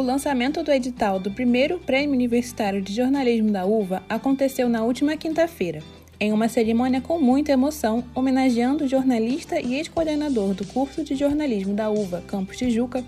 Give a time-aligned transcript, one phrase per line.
[0.00, 5.14] O lançamento do edital do primeiro Prêmio Universitário de Jornalismo da UVA aconteceu na última
[5.14, 5.82] quinta-feira,
[6.18, 11.74] em uma cerimônia com muita emoção, homenageando o jornalista e ex-coordenador do curso de jornalismo
[11.74, 13.04] da UVA, Campus Tijuca,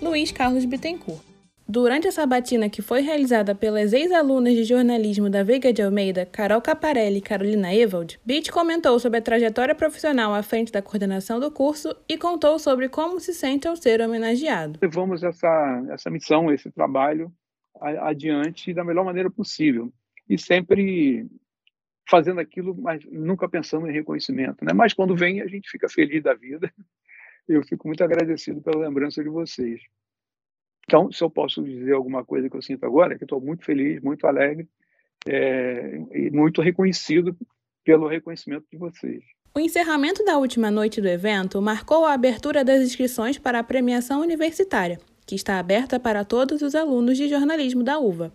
[0.00, 1.35] Luiz Carlos Bittencourt.
[1.68, 6.62] Durante a sabatina que foi realizada pelas ex-alunas de jornalismo da Veiga de Almeida, Carol
[6.62, 11.50] Caparelli e Carolina Evald, Bitt comentou sobre a trajetória profissional à frente da coordenação do
[11.50, 14.78] curso e contou sobre como se sente ao ser homenageado.
[14.80, 17.32] Levamos essa, essa missão, esse trabalho
[17.80, 19.92] adiante da melhor maneira possível
[20.28, 21.26] e sempre
[22.08, 24.64] fazendo aquilo, mas nunca pensando em reconhecimento.
[24.64, 24.72] Né?
[24.72, 26.72] Mas quando vem, a gente fica feliz da vida.
[27.48, 29.80] Eu fico muito agradecido pela lembrança de vocês.
[30.88, 33.64] Então, se eu posso dizer alguma coisa que eu sinto agora, é que estou muito
[33.64, 34.68] feliz, muito alegre
[35.26, 37.36] é, e muito reconhecido
[37.84, 39.22] pelo reconhecimento de vocês.
[39.54, 44.20] O encerramento da última noite do evento marcou a abertura das inscrições para a premiação
[44.20, 48.32] universitária, que está aberta para todos os alunos de jornalismo da UVA.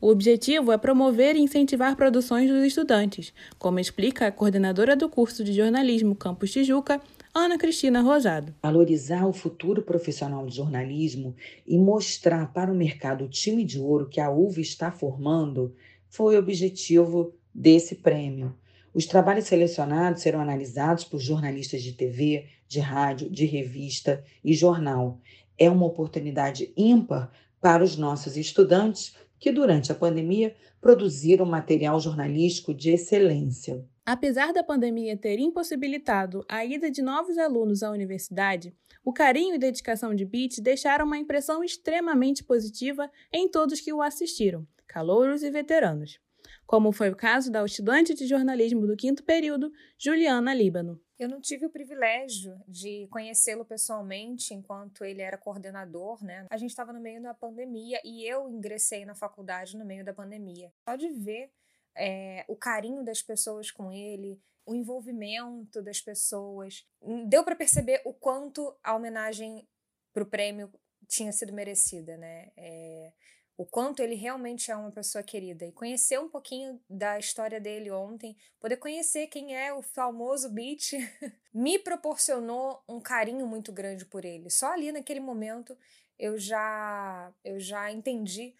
[0.00, 5.44] O objetivo é promover e incentivar produções dos estudantes, como explica a coordenadora do curso
[5.44, 8.52] de jornalismo Campus Tijuca, Ana Cristina Rosado.
[8.60, 14.08] Valorizar o futuro profissional de jornalismo e mostrar para o mercado o time de ouro
[14.08, 15.72] que a UV está formando
[16.08, 18.56] foi o objetivo desse prêmio.
[18.92, 25.20] Os trabalhos selecionados serão analisados por jornalistas de TV, de rádio, de revista e jornal.
[25.56, 32.74] É uma oportunidade ímpar para os nossos estudantes que, durante a pandemia, produziram material jornalístico
[32.74, 33.84] de excelência.
[34.04, 39.58] Apesar da pandemia ter impossibilitado a ida de novos alunos à universidade, o carinho e
[39.58, 45.50] dedicação de Beat deixaram uma impressão extremamente positiva em todos que o assistiram, calouros e
[45.50, 46.20] veteranos,
[46.66, 51.00] como foi o caso da estudante de jornalismo do quinto período, Juliana Líbano.
[51.18, 56.46] Eu não tive o privilégio de conhecê-lo pessoalmente enquanto ele era coordenador, né?
[56.48, 60.14] A gente estava no meio da pandemia e eu ingressei na faculdade no meio da
[60.14, 60.72] pandemia.
[60.88, 61.50] Só de ver
[61.96, 66.86] é, o carinho das pessoas com ele, o envolvimento das pessoas.
[67.02, 69.66] Hum, deu para perceber o quanto a homenagem
[70.12, 70.70] para o prêmio
[71.08, 72.52] tinha sido merecida, né?
[72.56, 73.12] É,
[73.56, 75.66] o quanto ele realmente é uma pessoa querida.
[75.66, 80.92] E conhecer um pouquinho da história dele ontem, poder conhecer quem é o famoso Beat,
[81.52, 84.48] me proporcionou um carinho muito grande por ele.
[84.48, 85.76] Só ali naquele momento
[86.18, 88.54] eu já eu já entendi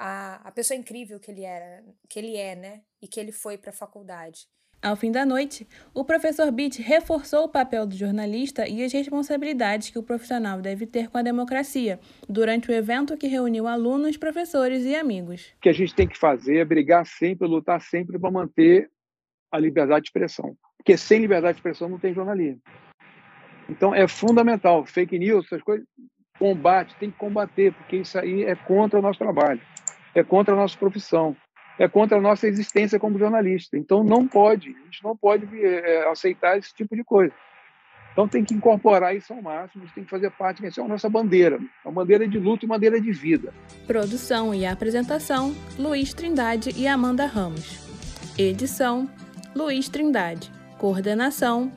[0.00, 2.80] a, a pessoa incrível que ele era, que ele é, né?
[3.02, 4.48] E que ele foi para a faculdade.
[4.82, 9.90] Ao fim da noite, o professor Bitt reforçou o papel do jornalista e as responsabilidades
[9.90, 14.86] que o profissional deve ter com a democracia, durante o evento que reuniu alunos, professores
[14.86, 15.52] e amigos.
[15.58, 18.90] O que a gente tem que fazer é brigar sempre, lutar sempre para manter
[19.52, 20.56] a liberdade de expressão.
[20.78, 22.62] Porque sem liberdade de expressão não tem jornalismo.
[23.68, 24.86] Então é fundamental.
[24.86, 25.86] Fake news, essas coisas,
[26.38, 29.60] combate, tem que combater, porque isso aí é contra o nosso trabalho
[30.14, 31.36] é contra a nossa profissão,
[31.78, 33.76] é contra a nossa existência como jornalista.
[33.76, 37.32] Então não pode, a gente não pode é, aceitar esse tipo de coisa.
[38.12, 41.08] Então tem que incorporar isso ao máximo, tem que fazer parte, essa é a nossa
[41.08, 43.54] bandeira, é uma bandeira de luta e bandeira de vida.
[43.86, 47.88] Produção e apresentação, Luiz Trindade e Amanda Ramos.
[48.36, 49.08] Edição,
[49.54, 50.50] Luiz Trindade.
[50.76, 51.72] Coordenação,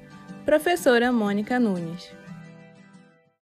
[0.46, 2.23] professora Mônica Nunes.